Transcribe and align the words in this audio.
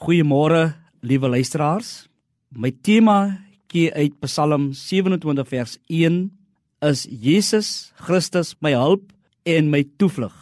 Goeiemôre, 0.00 0.72
liewe 1.04 1.28
luisteraars. 1.28 2.06
My 2.56 2.70
tema 2.72 3.36
kie 3.68 3.90
uit 3.92 4.14
Psalm 4.24 4.70
27 4.72 5.44
vers 5.44 5.74
1 5.92 6.14
is 6.88 7.02
Jesus 7.04 7.92
Christus 8.00 8.54
my 8.64 8.72
hulp 8.72 9.10
en 9.44 9.68
my 9.68 9.82
toevlug. 10.00 10.32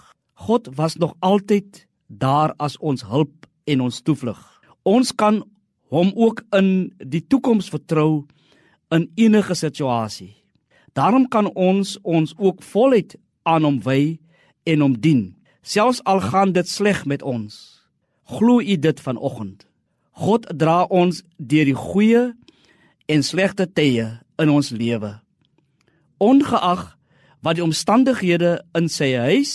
God 0.46 0.68
was 0.78 0.94
nog 1.02 1.16
altyd 1.26 1.88
daar 2.06 2.54
as 2.62 2.76
ons 2.78 3.02
hulp 3.02 3.48
en 3.66 3.82
ons 3.82 3.98
toevlug. 4.06 4.38
Ons 4.86 5.10
kan 5.10 5.40
hom 5.90 6.12
ook 6.14 6.44
in 6.54 6.92
die 7.02 7.24
toekoms 7.26 7.66
vertrou 7.74 8.28
in 8.94 9.08
enige 9.18 9.58
situasie. 9.58 10.36
Daarom 10.94 11.26
kan 11.26 11.50
ons 11.58 11.96
ons 12.06 12.36
ook 12.38 12.62
voluit 12.62 13.18
aan 13.42 13.66
hom 13.66 13.82
wy 13.82 14.20
en 14.70 14.86
hom 14.86 14.94
dien, 14.94 15.34
selfs 15.66 15.98
al 16.06 16.22
gaan 16.30 16.54
dit 16.54 16.70
sleg 16.70 17.02
met 17.10 17.26
ons. 17.26 17.77
Glo 18.28 18.60
u 18.60 18.76
dit 18.76 19.00
vanoggend? 19.00 19.64
God 20.10 20.44
dra 20.58 20.82
ons 20.92 21.22
deur 21.36 21.64
die 21.64 21.76
goeie 21.76 22.22
en 23.08 23.24
slegte 23.24 23.64
tye 23.72 24.04
in 24.36 24.52
ons 24.52 24.68
lewe. 24.74 25.14
Ongeag 26.20 26.82
wat 27.40 27.56
die 27.56 27.64
omstandighede 27.64 28.58
in 28.76 28.90
sy 28.92 29.14
huis 29.16 29.54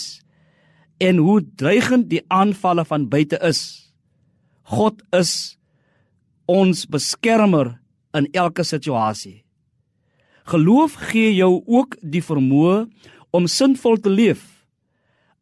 en 0.98 1.22
hoe 1.22 1.38
dreigend 1.54 2.08
die 2.10 2.24
aanvalle 2.34 2.82
van 2.88 3.06
buite 3.12 3.38
is, 3.46 3.62
God 4.66 5.04
is 5.14 5.54
ons 6.50 6.82
beskermer 6.90 7.76
in 8.16 8.26
elke 8.34 8.64
situasie. 8.66 9.44
Geloof 10.50 10.98
gee 11.12 11.30
jou 11.36 11.62
ook 11.62 11.94
die 12.02 12.24
vermoë 12.24 12.84
om 13.30 13.46
sinvol 13.46 14.00
te 14.02 14.10
leef. 14.10 14.42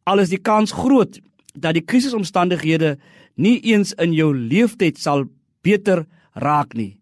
Al 0.05 0.21
is 0.21 0.29
die 0.29 0.41
kans 0.41 0.75
groot 0.75 1.17
dat 1.53 1.77
die 1.77 1.85
krisisomstandighede 1.85 2.97
nie 3.35 3.59
eens 3.63 3.93
in 4.01 4.13
jou 4.13 4.31
leeftyd 4.33 4.99
sal 4.99 5.25
beter 5.63 6.05
raak 6.33 6.73
nie. 6.77 6.97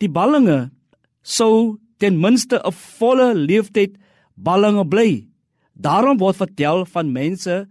Die 0.00 0.08
ballinge 0.08 0.70
sou 1.22 1.78
ten 1.98 2.20
minste 2.20 2.60
'n 2.64 2.72
volle 2.72 3.34
leeftyd 3.34 3.96
ballinge 4.34 4.84
bly. 4.84 5.26
Daarom 5.74 6.18
word 6.18 6.36
vertel 6.36 6.84
van 6.84 7.12
mense 7.12 7.68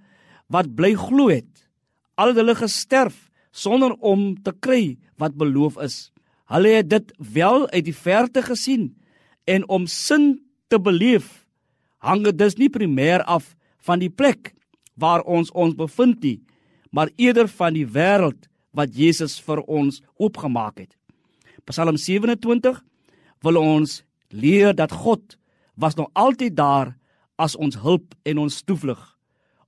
wat 0.49 0.75
bly 0.75 0.93
glo 0.93 1.29
het. 1.29 1.69
Al 2.17 2.27
het 2.27 2.37
hulle 2.37 2.55
gesterf 2.55 3.29
sonder 3.51 3.93
om 3.99 4.35
te 4.43 4.51
kry 4.51 4.97
wat 5.17 5.37
beloof 5.37 5.77
is. 5.77 6.11
Hulle 6.45 6.69
het 6.69 6.89
dit 6.89 7.13
wel 7.17 7.69
uit 7.69 7.85
die 7.85 7.95
verte 7.95 8.41
gesien 8.41 8.95
en 9.45 9.69
om 9.69 9.87
sin 9.87 10.41
te 10.67 10.79
beleef 10.79 11.45
hang 12.05 12.23
dit 12.25 12.37
dus 12.37 12.57
nie 12.61 12.69
primêr 12.69 13.23
af 13.25 13.55
van 13.85 14.01
die 14.01 14.09
plek 14.09 14.53
waar 14.95 15.25
ons 15.25 15.51
ons 15.51 15.75
bevind 15.75 16.21
nie, 16.23 16.39
maar 16.95 17.11
eerder 17.19 17.49
van 17.51 17.75
die 17.75 17.87
wêreld 17.87 18.47
wat 18.75 18.95
Jesus 18.95 19.35
vir 19.43 19.59
ons 19.67 19.99
oopgemaak 20.15 20.79
het. 20.79 20.93
Psalm 21.67 21.97
27 21.99 22.79
wil 23.43 23.59
ons 23.59 23.99
leer 24.31 24.71
dat 24.75 24.95
God 24.95 25.35
was 25.75 25.97
nog 25.99 26.07
altyd 26.13 26.55
daar 26.55 26.93
as 27.35 27.57
ons 27.59 27.75
hulp 27.83 28.15
en 28.23 28.39
ons 28.45 28.61
toevlug. 28.63 29.01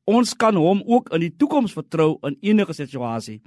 Ons 0.07 0.33
kan 0.39 0.55
hom 0.55 0.79
ook 0.87 1.11
in 1.15 1.25
die 1.25 1.33
toekoms 1.35 1.75
vertrou 1.75 2.15
in 2.23 2.37
enige 2.39 2.77
situasie. 2.77 3.41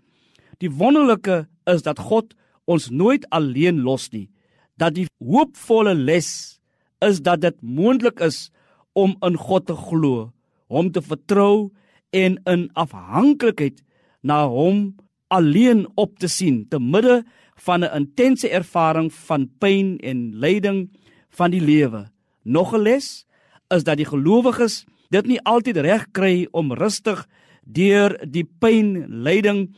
Die 0.61 0.69
wonderlike 0.69 1.47
is 1.65 1.81
dat 1.87 2.03
God 2.05 2.35
ons 2.69 2.91
nooit 2.93 3.25
alleen 3.33 3.81
los 3.81 4.11
nie. 4.13 4.29
Dat 4.77 4.99
die 4.99 5.09
hoopvolle 5.25 5.95
les 5.97 6.61
is 7.01 7.23
dat 7.25 7.41
dit 7.41 7.57
moontlik 7.65 8.21
is 8.21 8.51
om 8.93 9.17
in 9.25 9.41
God 9.41 9.71
te 9.71 9.77
glo, 9.89 10.33
hom 10.69 10.93
te 10.93 11.01
vertrou 11.01 11.71
en 12.11 12.41
in 12.45 12.71
afhanklikheid 12.73 13.83
na 14.21 14.47
hom 14.49 14.95
alleen 15.31 15.87
op 15.95 16.19
te 16.19 16.29
sien 16.29 16.67
te 16.69 16.81
midde 16.81 17.25
van 17.65 17.85
'n 17.85 17.95
intense 17.95 18.49
ervaring 18.49 19.13
van 19.13 19.51
pyn 19.59 19.99
en 19.99 20.35
lyding 20.35 20.91
van 21.31 21.51
die 21.51 21.61
lewe. 21.61 22.11
Nog 22.43 22.75
'n 22.75 22.83
les 22.83 23.27
is 23.69 23.85
dat 23.85 23.97
die 23.97 24.07
gelowiges 24.07 24.85
dit 25.09 25.27
nie 25.27 25.41
altyd 25.43 25.77
reg 25.77 26.07
kry 26.13 26.49
om 26.51 26.73
rustig 26.73 27.27
deur 27.63 28.19
die 28.31 28.49
pyn, 28.59 29.07
lyding 29.09 29.75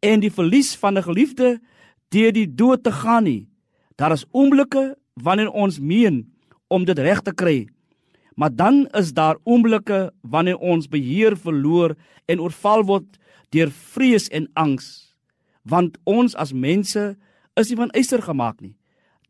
en 0.00 0.20
die 0.20 0.30
verlies 0.30 0.76
van 0.76 0.98
'n 0.98 1.02
geliefde 1.02 1.60
deur 2.08 2.32
die 2.32 2.54
dood 2.54 2.82
te 2.82 2.92
gaan 2.92 3.24
nie. 3.24 3.48
Daar 3.96 4.12
is 4.12 4.26
oomblikke 4.30 4.96
wanneer 5.14 5.50
ons 5.50 5.78
meen 5.78 6.32
om 6.68 6.84
dit 6.84 6.98
reg 6.98 7.20
te 7.20 7.34
kry, 7.34 7.68
Maar 8.36 8.52
dan 8.52 8.86
is 8.92 9.12
daar 9.16 9.38
oomblikke 9.44 10.12
wanneer 10.20 10.58
ons 10.58 10.88
beheer 10.88 11.36
verloor 11.40 11.96
en 12.28 12.40
oorval 12.40 12.84
word 12.84 13.16
deur 13.54 13.70
vrees 13.72 14.28
en 14.28 14.48
angs. 14.52 15.16
Want 15.64 15.96
ons 16.04 16.36
as 16.36 16.52
mense 16.52 17.16
is 17.56 17.70
nie 17.72 17.78
van 17.80 17.92
yster 17.96 18.20
gemaak 18.22 18.60
nie. 18.60 18.76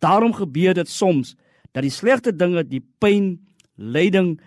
Daarom 0.03 0.34
gebeur 0.34 0.75
dit 0.75 0.91
soms 0.91 1.37
dat 1.71 1.87
die 1.87 1.94
slegte 1.94 2.34
dinge, 2.34 2.65
die 2.67 2.83
pyn, 2.99 3.37
lyding, 3.77 4.41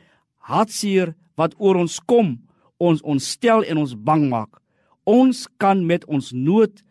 hartseer 0.44 1.14
wat 1.40 1.56
oor 1.58 1.80
ons 1.80 2.00
kom, 2.04 2.36
ons 2.84 3.02
ontstel 3.08 3.64
en 3.64 3.80
ons 3.80 3.96
bang 3.96 4.28
maak. 4.28 4.60
Ons 5.08 5.48
kan 5.58 5.80
met 5.86 6.04
ons 6.12 6.34
nood 6.36 6.84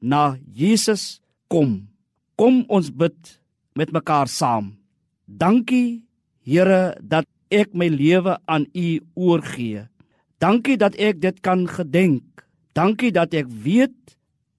na 0.00 0.36
Jesus 0.54 1.18
kom. 1.50 1.88
Kom 2.38 2.62
ons 2.68 2.92
bid 2.92 3.36
met 3.74 3.90
mekaar 3.92 4.30
saam. 4.30 4.76
Dankie 5.26 6.05
Here 6.46 6.94
dat 7.02 7.26
ek 7.50 7.74
my 7.74 7.88
lewe 7.90 8.38
aan 8.46 8.68
U 8.70 8.88
oorgee. 9.18 9.88
Dankie 10.38 10.76
dat 10.78 10.94
ek 10.94 11.20
dit 11.20 11.40
kan 11.42 11.66
gedenk. 11.66 12.46
Dankie 12.76 13.10
dat 13.10 13.34
ek 13.34 13.50
weet 13.50 14.14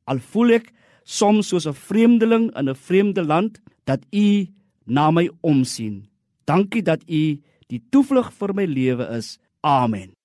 al 0.07 0.19
voel 0.19 0.59
ek 0.59 0.73
soms 1.07 1.47
soos 1.47 1.67
'n 1.67 1.73
vreemdeling 1.73 2.51
in 2.59 2.69
'n 2.69 2.75
vreemde 2.75 3.23
land 3.23 3.61
dat 3.85 4.03
U 4.11 4.47
na 4.85 5.11
my 5.11 5.29
omsien. 5.41 6.07
Dankie 6.45 6.83
dat 6.83 7.03
U 7.07 7.39
die 7.67 7.81
toevlug 7.89 8.33
vir 8.33 8.53
my 8.53 8.65
lewe 8.65 9.07
is. 9.17 9.39
Amen. 9.61 10.16